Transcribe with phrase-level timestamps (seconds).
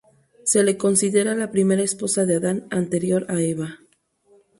[0.45, 3.81] Se le considera la primera esposa de Adán, anterior a Eva.